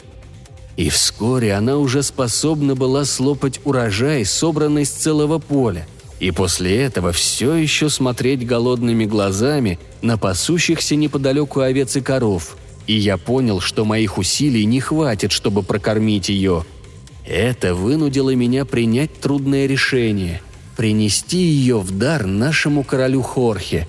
[0.76, 5.86] И вскоре она уже способна была слопать урожай, собранный с целого поля,
[6.20, 12.58] и после этого все еще смотреть голодными глазами на пасущихся неподалеку овец и коров.
[12.86, 16.66] И я понял, что моих усилий не хватит, чтобы прокормить ее.
[17.24, 20.40] Это вынудило меня принять трудное решение–
[20.76, 23.86] принести ее в дар нашему королю Хорхе.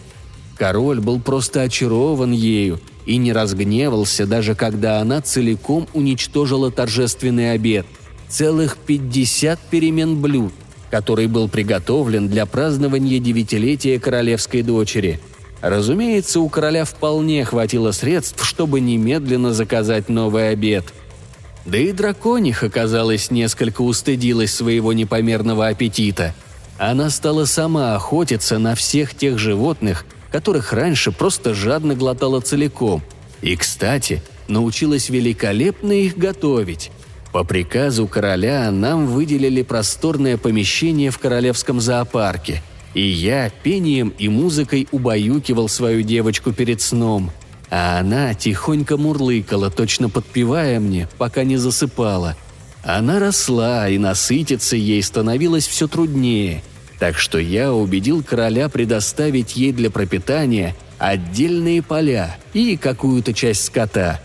[0.58, 7.86] Король был просто очарован ею и не разгневался, даже когда она целиком уничтожила торжественный обед–
[8.30, 10.54] целых 50 перемен блюд,
[10.92, 15.20] который был приготовлен для празднования девятилетия королевской дочери.
[15.62, 20.86] Разумеется, у короля вполне хватило средств, чтобы немедленно заказать новый обед–
[21.66, 26.34] да и дракониха, казалось, несколько устыдилась своего непомерного аппетита.
[26.78, 33.02] Она стала сама охотиться на всех тех животных, которых раньше просто жадно глотала целиком.
[33.42, 36.92] И, кстати, научилась великолепно их готовить.
[37.32, 42.62] По приказу короля нам выделили просторное помещение в королевском зоопарке,
[42.94, 47.32] и я пением и музыкой убаюкивал свою девочку перед сном–
[47.76, 52.38] а она тихонько мурлыкала, точно подпевая мне, пока не засыпала.
[52.84, 56.64] Она росла, и насытиться ей становилось все труднее,
[57.00, 64.22] так что я убедил короля предоставить ей для пропитания отдельные поля и какую-то часть скота.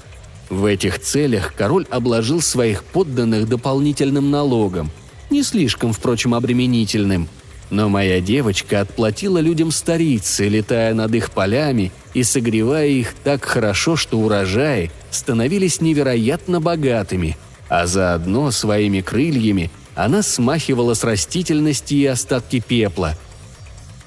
[0.50, 4.90] В этих целях король обложил своих подданных дополнительным налогом,
[5.30, 7.30] не слишком, впрочем, обременительным–
[7.70, 13.96] но моя девочка отплатила людям старицы, летая над их полями и согревая их так хорошо,
[13.96, 17.36] что урожаи становились невероятно богатыми,
[17.68, 23.16] а заодно своими крыльями она смахивала с растительности и остатки пепла.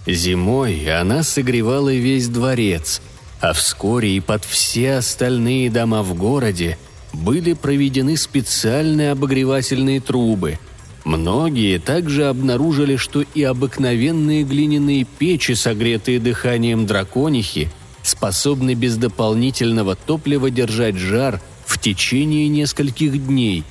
[0.08, 3.02] Зимой она согревала весь дворец,
[3.40, 6.78] а вскоре и под все остальные дома в городе
[7.14, 10.60] были проведены специальные обогревательные трубы–
[11.04, 17.70] Многие также обнаружили, что и обыкновенные глиняные печи, согретые дыханием драконихи,
[18.04, 23.64] способны без дополнительного топлива держать жар в течение нескольких дней.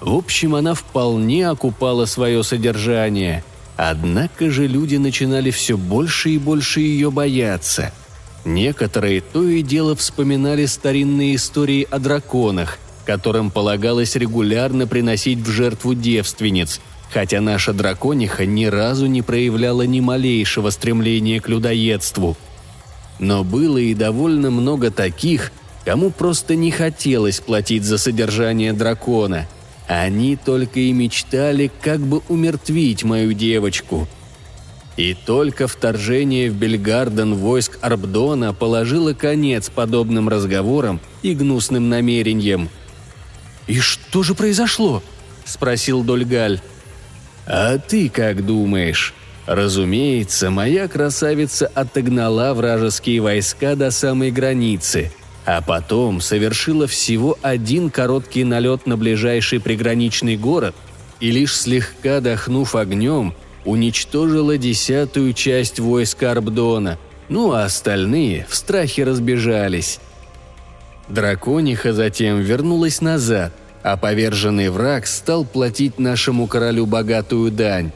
[0.00, 3.44] В общем, она вполне окупала свое содержание.
[3.76, 7.92] Однако же люди начинали все больше и больше ее бояться.
[8.44, 12.78] Некоторые то и дело вспоминали старинные истории о драконах–
[13.10, 16.80] которым полагалось регулярно приносить в жертву девственниц,
[17.12, 22.36] хотя наша дракониха ни разу не проявляла ни малейшего стремления к людоедству.
[23.20, 25.52] Но было и довольно много таких,
[25.84, 29.46] кому просто не хотелось платить за содержание дракона.
[29.86, 34.08] Они только и мечтали, как бы умертвить мою девочку.
[34.96, 42.68] И только вторжение в Бельгарден войск Арбдона положило конец подобным разговорам и гнусным намерениям–
[43.70, 45.00] «И что же произошло?»–
[45.44, 46.60] спросил Дольгаль.
[47.46, 49.14] «А ты как думаешь?»
[49.46, 55.10] Разумеется, моя красавица отогнала вражеские войска до самой границы,
[55.44, 60.74] а потом совершила всего один короткий налет на ближайший приграничный город
[61.18, 66.98] и лишь слегка дохнув огнем, уничтожила десятую часть войск Арбдона,
[67.28, 70.00] ну а остальные в страхе разбежались.
[71.08, 77.92] Дракониха затем вернулась назад, а поверженный враг стал платить нашему королю богатую дань.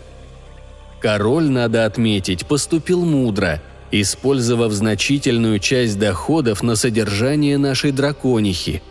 [1.04, 8.82] Король, надо отметить, поступил мудро, использовав значительную часть доходов на содержание нашей драконихи.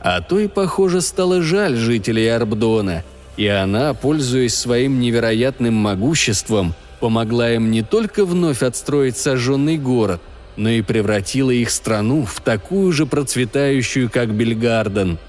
[0.00, 3.04] А то и, похоже, стало жаль жителей Арбдона,
[3.36, 10.22] и она, пользуясь своим невероятным могуществом, помогла им не только вновь отстроить сожженный город,
[10.56, 15.18] но и превратила их страну в такую же процветающую, как Бельгарден–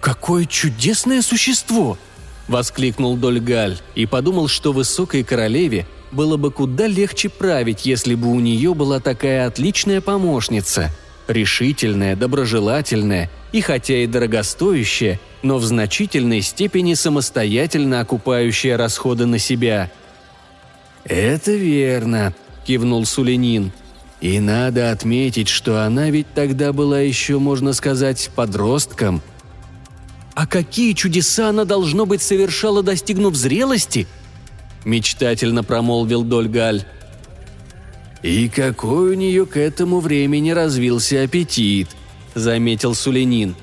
[0.00, 1.98] «Какое чудесное существо!»–
[2.48, 8.40] воскликнул Дольгаль и подумал, что высокой королеве было бы куда легче править, если бы у
[8.40, 10.90] нее была такая отличная помощница,
[11.28, 19.90] решительная, доброжелательная и хотя и дорогостоящая, но в значительной степени самостоятельно окупающая расходы на себя.
[21.04, 22.34] «Это верно»,–
[22.66, 23.72] кивнул Сулинин.
[24.20, 29.22] «И надо отметить, что она ведь тогда была еще, можно сказать, подростком–
[30.38, 34.06] а какие чудеса она, должно быть, совершала, достигнув зрелости?»
[34.84, 36.84] Мечтательно промолвил Дольгаль.
[38.22, 41.88] «И какой у нее к этому времени развился аппетит»,—
[42.36, 43.56] заметил Сулинин.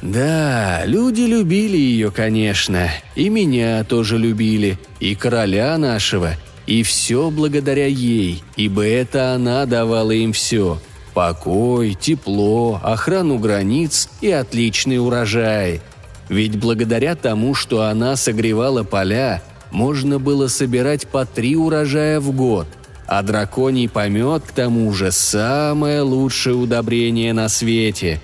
[0.00, 6.36] «Да, люди любили ее, конечно, и меня тоже любили, и короля нашего,
[6.68, 10.80] и все благодаря ей, ибо это она давала им все.
[11.18, 15.80] Покой, тепло, охрану границ и отличный урожай.
[16.28, 19.42] Ведь благодаря тому, что она согревала поля,
[19.72, 22.68] можно было собирать по три урожая в год,
[23.08, 28.20] а драконий помет, к тому же, самое лучшее удобрение на свете.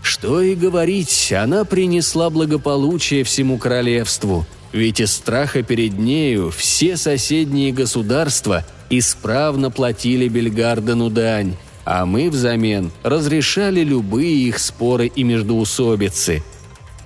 [0.00, 7.74] Что и говорить, она принесла благополучие всему королевству, ведь из страха перед нею все соседние
[7.74, 11.54] государства исправно платили Бельгардену дань,
[11.90, 16.42] а мы взамен разрешали любые их споры и междоусобицы.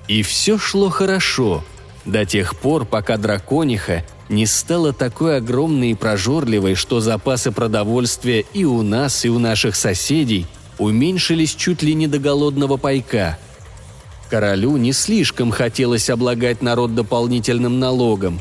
[0.09, 1.63] И все шло хорошо,
[2.05, 8.65] до тех пор, пока дракониха не стала такой огромной и прожорливой, что запасы продовольствия и
[8.65, 10.47] у нас, и у наших соседей
[10.79, 13.39] уменьшились чуть ли не до голодного пайка.
[14.31, 18.41] Королю не слишком хотелось облагать народ дополнительным налогом.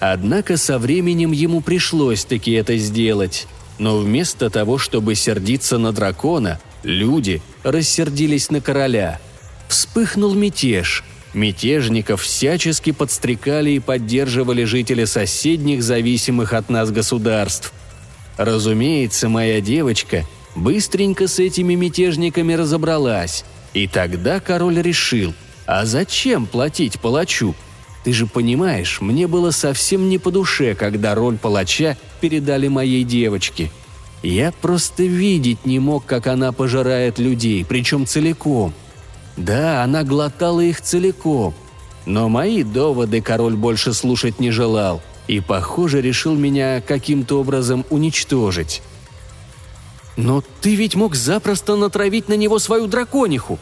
[0.00, 3.46] Однако со временем ему пришлось таки это сделать.
[3.78, 9.20] Но вместо того, чтобы сердиться на дракона, люди рассердились на короля.
[9.68, 11.04] Вспыхнул мятеж–
[11.34, 17.72] Мятежников всячески подстрекали и поддерживали жители соседних, зависимых от нас государств.
[18.36, 20.24] Разумеется, моя девочка
[20.54, 23.44] быстренько с этими мятежниками разобралась.
[23.74, 25.34] И тогда король решил,
[25.66, 27.54] а зачем платить палачу?
[28.04, 33.70] Ты же понимаешь, мне было совсем не по душе, когда роль палача передали моей девочке.
[34.22, 38.72] Я просто видеть не мог, как она пожирает людей, причем целиком–
[39.38, 41.54] да, она глотала их целиком.
[42.06, 48.82] Но мои доводы король больше слушать не желал и, похоже, решил меня каким-то образом уничтожить.
[50.16, 53.58] «Но ты ведь мог запросто натравить на него свою дракониху!»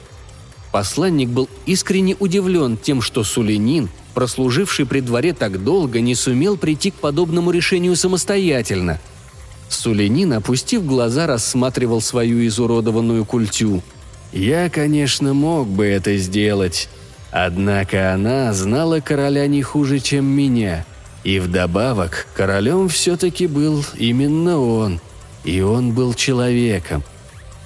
[0.72, 6.90] Посланник был искренне удивлен тем, что Сулинин, прослуживший при дворе так долго, не сумел прийти
[6.90, 9.00] к подобному решению самостоятельно.
[9.68, 13.82] Сулинин, опустив глаза, рассматривал свою изуродованную культю–
[14.32, 16.88] я, конечно, мог бы это сделать,
[17.30, 20.84] однако она знала короля не хуже, чем меня.
[21.24, 25.00] И вдобавок, королем все-таки был именно он,
[25.44, 27.02] и он был человеком.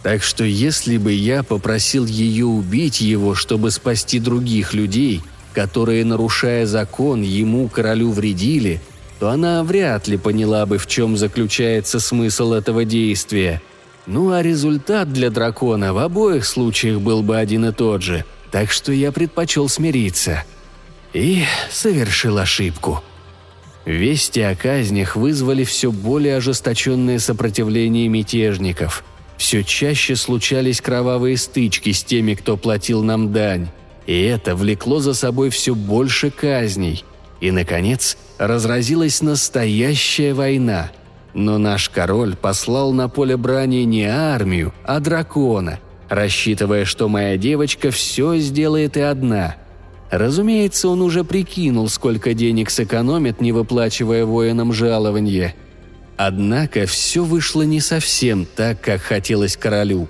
[0.02, 5.22] Так что если бы я попросил ее убить его, чтобы спасти других людей,
[5.52, 8.80] которые, нарушая закон, ему, королю, вредили,
[9.18, 13.60] то она вряд ли поняла бы, в чем заключается смысл этого действия–
[14.06, 18.70] ну а результат для дракона в обоих случаях был бы один и тот же, так
[18.70, 20.44] что я предпочел смириться.
[21.12, 23.02] И совершил ошибку.
[23.84, 29.04] Вести о казнях вызвали все более ожесточенное сопротивление мятежников.
[29.40, 33.68] Все чаще случались кровавые стычки с теми, кто платил нам дань.
[34.06, 37.04] И это влекло за собой все больше казней.
[37.40, 40.92] И, наконец, разразилась настоящая война–
[41.34, 45.78] но наш король послал на поле брани не армию, а дракона,
[46.08, 49.56] рассчитывая, что моя девочка все сделает и одна.
[50.10, 55.54] Разумеется, он уже прикинул, сколько денег сэкономит, не выплачивая воинам жалование.
[56.22, 60.06] Однако все вышло не совсем так, как хотелось королю.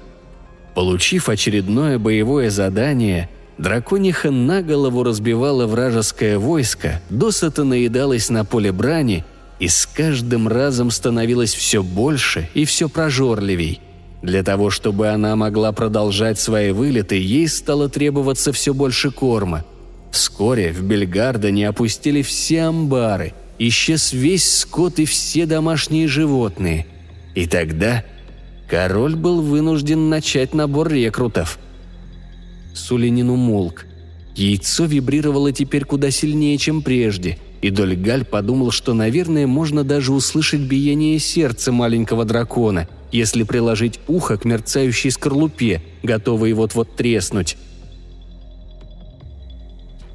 [0.74, 9.24] Получив очередное боевое задание, дракониха на голову разбивала вражеское войско, досыта наедалась на поле брани–
[9.60, 13.80] и с каждым разом становилось все больше и все прожорливей.
[14.22, 19.64] Для того, чтобы она могла продолжать свои вылеты, ей стало требоваться все больше корма.
[20.10, 23.34] Вскоре в Бельгардене опустили все амбары,
[23.68, 26.86] исчез весь скот и все домашние животные.
[27.34, 28.04] И тогда
[28.68, 31.58] король был вынужден начать набор рекрутов.
[32.74, 33.86] Сулинин умолк.
[34.34, 40.60] Яйцо вибрировало теперь куда сильнее, чем прежде– и Дольгаль подумал, что, наверное, можно даже услышать
[40.60, 47.58] биение сердца маленького дракона, если приложить ухо к мерцающей скорлупе, готовой вот-вот треснуть.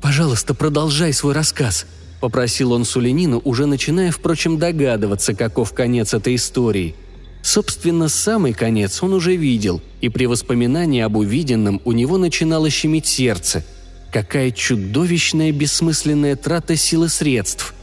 [0.02, 1.86] «Пожалуйста, продолжай свой рассказ»,–
[2.26, 6.96] попросил он Сулинину, уже начиная, впрочем, догадываться, каков конец этой истории.
[7.42, 13.08] Собственно, самый конец он уже видел, и при воспоминании об увиденном у него начинало щемить
[13.08, 13.64] сердце–
[14.16, 17.74] Какая чудовищная бессмысленная трата силы средств.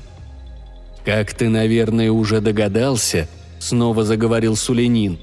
[1.05, 3.29] «Как ты, наверное, уже догадался»,—
[3.59, 5.19] снова заговорил Сулейнин,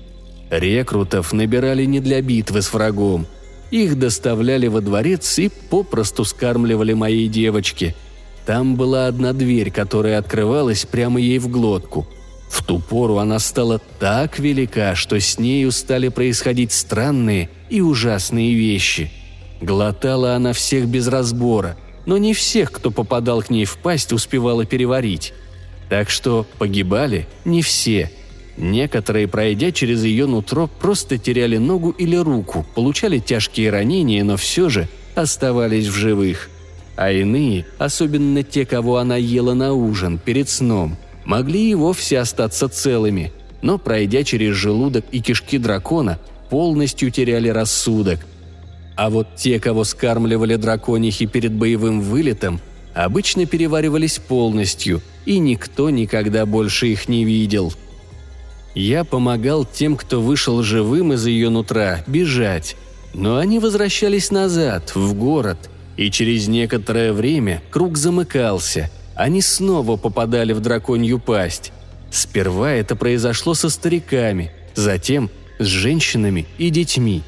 [0.51, 3.25] «рекрутов набирали не для битвы с врагом.
[3.71, 7.95] Их доставляли во дворец и попросту скармливали моей девочке.
[8.45, 12.07] Там была одна дверь, которая открывалась прямо ей в глотку.
[12.49, 18.53] В ту пору она стала так велика, что с нею стали происходить странные и ужасные
[18.53, 19.11] вещи—
[19.61, 24.65] Глотала она всех без разбора, но не всех, кто попадал к ней в пасть, успевала
[24.65, 25.33] переварить.
[25.89, 28.11] Так что погибали не все.
[28.57, 34.69] Некоторые, пройдя через ее нутро, просто теряли ногу или руку, получали тяжкие ранения, но все
[34.69, 36.49] же оставались в живых.
[36.99, 42.67] А иные, особенно те, кого она ела на ужин перед сном, могли и вовсе остаться
[42.67, 43.31] целыми,
[43.61, 46.19] но, пройдя через желудок и кишки дракона,
[46.49, 48.19] полностью теряли рассудок.
[48.97, 52.59] А вот те, кого скармливали драконихи перед боевым вылетом,
[52.93, 57.71] обычно переваривались полностью, и никто никогда больше их не видел.
[58.75, 62.75] Я помогал тем, кто вышел живым из ее нутра, бежать,
[63.13, 65.69] но они возвращались назад, в город,
[65.99, 71.73] и через некоторое время круг замыкался, они снова попадали в драконью пасть.
[72.09, 75.29] Сперва это произошло со стариками, затем
[75.59, 77.21] с женщинами и детьми.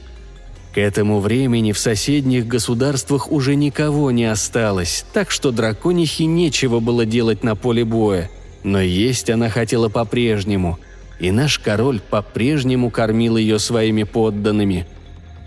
[0.73, 7.05] К этому времени в соседних государствах уже никого не осталось, так что драконихе нечего было
[7.05, 8.31] делать на поле боя.
[8.63, 10.79] Но есть она хотела по-прежнему,
[11.19, 14.87] и наш король по-прежнему кормил ее своими подданными.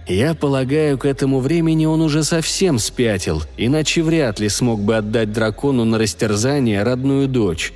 [0.07, 5.33] Я полагаю, к этому времени он уже совсем спятил, иначе вряд ли смог бы отдать
[5.33, 7.73] дракону на растерзание родную дочь.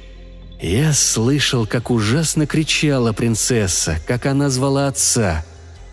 [0.61, 5.45] Я слышал, как ужасно кричала принцесса, как она звала отца.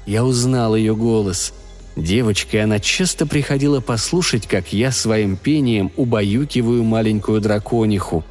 [0.05, 1.53] Я узнал ее голос.
[1.95, 8.25] Девочкой она часто приходила послушать, как я своим пением убаюкиваю маленькую дракониху.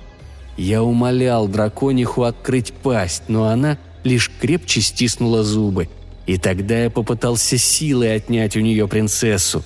[0.59, 5.89] Я умолял дракониху открыть пасть, но она лишь крепче стиснула зубы.
[6.27, 9.63] И тогда я попытался силой отнять у нее принцессу.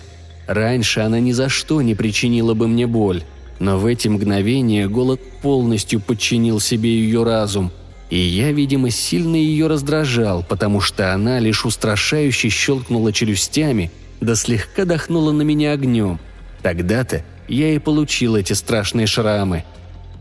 [0.47, 3.23] Раньше она ни за что не причинила бы мне боль.
[3.59, 7.73] Но в эти мгновения голод полностью подчинил себе ее разум,
[8.11, 13.91] и я, видимо, сильно ее раздражал, потому что она лишь устрашающе щелкнула челюстями,
[14.21, 16.19] да слегка дохнула на меня огнем.
[16.63, 19.65] Тогда-то я и получил эти страшные шрамы.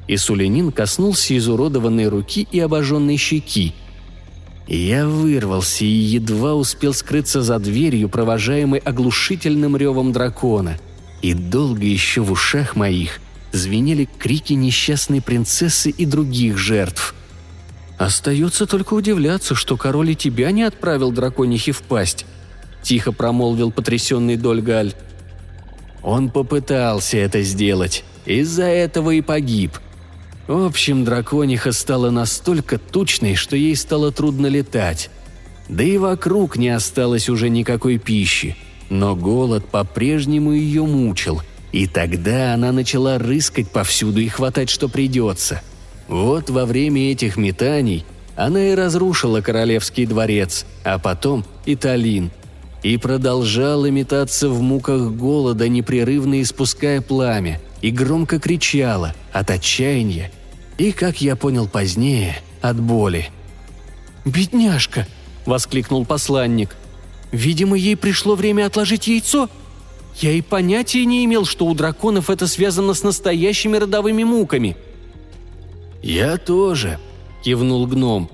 [0.08, 3.74] И Сулянин коснулся изуродованной руки и обожженной щеки.
[4.68, 10.78] Я вырвался и едва успел скрыться за дверью, провожаемый оглушительным ревом дракона.
[11.22, 13.20] И долго еще в ушах моих
[13.54, 17.16] звенели крики несчастной принцессы и других жертв.
[17.98, 22.26] «Остается только удивляться, что король и тебя не отправил драконихи в пасть»,–
[22.84, 24.94] тихо промолвил потрясенный Дольгаль.
[26.04, 29.80] Он попытался это сделать, из-за этого и погиб.
[30.48, 35.10] В общем, дракониха стала настолько тучной, что ей стало трудно летать.
[35.68, 38.56] Да и вокруг не осталось уже никакой пищи.
[38.90, 41.42] Но голод по-прежнему ее мучил–
[41.72, 45.62] и тогда она начала рыскать повсюду и хватать, что придется.
[46.08, 52.32] Вот во время этих метаний она и разрушила королевский дворец, а потом и Талин.
[52.84, 60.32] И продолжала метаться в муках голода, непрерывно испуская пламя, и громко кричала от отчаяния
[60.78, 63.30] и, как я понял позднее, от боли.
[64.26, 65.08] «Бедняжка!»–
[65.46, 66.76] воскликнул посланник.
[67.32, 69.50] «Видимо, ей пришло время отложить яйцо?»
[70.20, 74.76] Я и понятия не имел, что у драконов это связано с настоящими родовыми муками».
[76.02, 77.00] «Я тоже»,—
[77.44, 78.30] кивнул гном.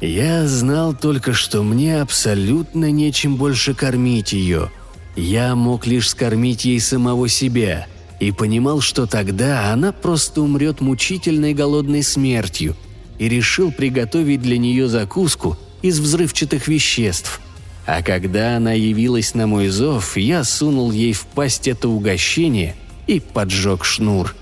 [0.00, 4.70] «Я знал только, что мне абсолютно нечем больше кормить ее.
[5.16, 7.86] Я мог лишь скормить ей самого себя,
[8.20, 12.76] и понимал, что тогда она просто умрет мучительной голодной смертью,
[13.18, 17.40] и решил приготовить для нее закуску из взрывчатых веществ—
[17.86, 22.76] а когда она явилась на мой зов, я сунул ей в пасть это угощение
[23.08, 24.36] и поджег шнур.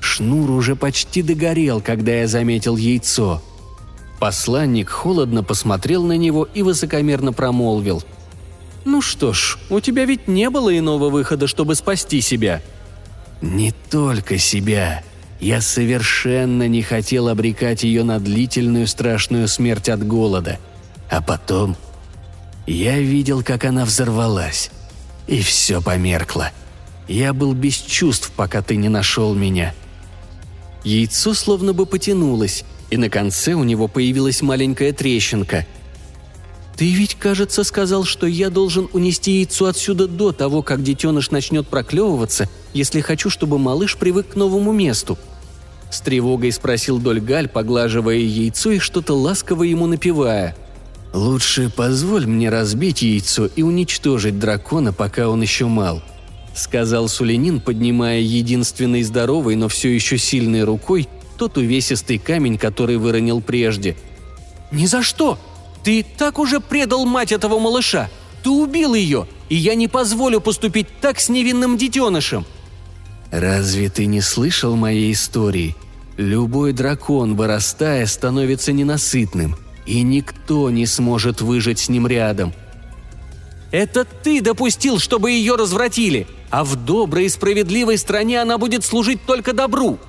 [0.00, 3.42] Шнур уже почти догорел, когда я заметил яйцо.
[4.20, 8.04] Посланник холодно посмотрел на него и высокомерно промолвил.
[8.84, 12.62] «Ну что ж, у тебя ведь не было иного выхода, чтобы спасти себя».
[13.40, 15.02] «Не только себя.
[15.40, 20.58] Я совершенно не хотел обрекать ее на длительную страшную смерть от голода.
[21.10, 21.76] А потом
[22.66, 24.70] я видел, как она взорвалась.
[25.26, 26.50] И все померкло.
[27.08, 29.74] Я был без чувств, пока ты не нашел меня.
[30.84, 35.66] Яйцо словно бы потянулось, и на конце у него появилась маленькая трещинка.
[36.76, 41.66] «Ты ведь, кажется, сказал, что я должен унести яйцо отсюда до того, как детеныш начнет
[41.68, 45.18] проклевываться, если хочу, чтобы малыш привык к новому месту»,
[45.90, 50.56] с тревогой спросил Дольгаль, поглаживая яйцо и что-то ласково ему напевая–
[51.16, 56.02] «Лучше позволь мне разбить яйцо и уничтожить дракона, пока он еще мал»,—
[56.54, 61.08] сказал Сулинин, поднимая единственной здоровой, но все еще сильной рукой
[61.38, 63.96] тот увесистый камень, который выронил прежде.
[64.70, 65.38] «Ни за что!
[65.86, 68.10] Ты так уже предал мать этого малыша!
[68.42, 72.44] Ты убил ее, и я не позволю поступить так с невинным детенышем!»
[73.30, 75.76] «Разве ты не слышал моей истории?
[76.16, 79.54] Любой дракон, вырастая, становится ненасытным—
[79.86, 82.52] и никто не сможет выжить с ним рядом.
[83.70, 89.24] Это ты допустил, чтобы ее развратили, а в доброй и справедливой стране она будет служить
[89.24, 90.00] только добру!»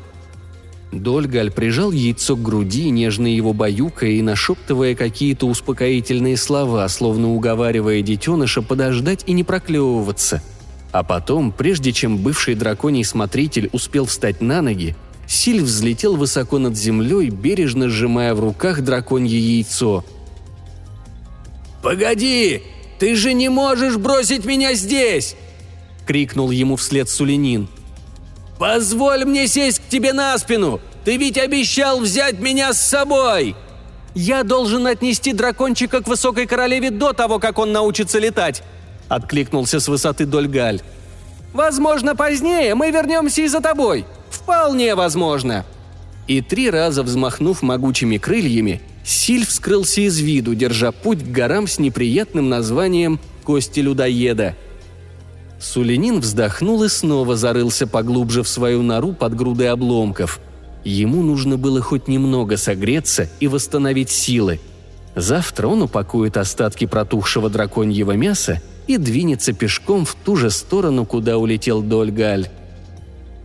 [0.92, 8.02] Дольгаль прижал яйцо к груди, нежно его баюкая и нашептывая какие-то успокоительные слова, словно уговаривая
[8.02, 10.42] детеныша подождать и не проклевываться.
[10.92, 14.96] А потом, прежде чем бывший драконий смотритель успел встать на ноги,
[15.28, 20.06] Силь взлетел высоко над землей, бережно сжимая в руках драконье яйцо.
[21.84, 22.64] «Погоди!
[22.98, 25.36] Ты же не можешь бросить меня здесь!»—
[26.08, 27.68] крикнул ему вслед Сулинин.
[28.60, 30.80] «Позволь мне сесть к тебе на спину!
[31.06, 33.56] Ты ведь обещал взять меня с собой!»
[34.16, 38.64] «Я должен отнести дракончика к высокой королеве до того, как он научится летать!»—
[39.10, 40.82] откликнулся с высоты Дольгаль.
[41.54, 44.06] «Возможно, позднее мы вернемся и за тобой.
[44.30, 45.66] Вполне возможно!»
[46.28, 51.80] И три раза взмахнув могучими крыльями, Сильв скрылся из виду, держа путь к горам с
[51.80, 54.58] неприятным названием «Кости людоеда»,
[55.60, 60.40] Сулинин вздохнул и снова зарылся поглубже в свою нору под грудой обломков.
[60.84, 64.60] Ему нужно было хоть немного согреться и восстановить силы.
[65.16, 71.38] Завтра он упакует остатки протухшего драконьего мяса и двинется пешком в ту же сторону, куда
[71.38, 72.50] улетел Дольгаль.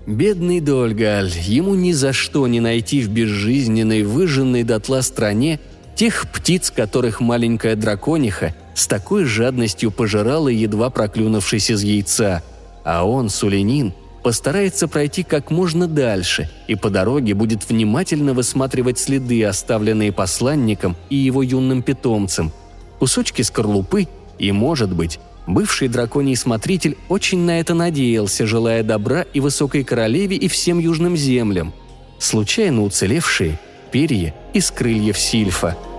[0.06, 5.60] Бедный Дольгаль, ему ни за что не найти в безжизненной, выжженной дотла стране
[5.94, 12.42] тех птиц, которых маленькая дракониха с такой жадностью пожирала, едва проклюнувшись из яйца.
[12.84, 19.44] А он, Сулинин, постарается пройти как можно дальше и по дороге будет внимательно высматривать следы,
[19.44, 22.52] оставленные посланником и его юным питомцем,
[22.98, 29.40] кусочки скорлупы и, может быть, бывший драконий смотритель очень на это надеялся, желая добра и
[29.40, 31.74] высокой королеве и всем южным землям.
[32.18, 33.58] Случайно уцелевшие–
[33.92, 35.76] перья из крыльев Сильфа–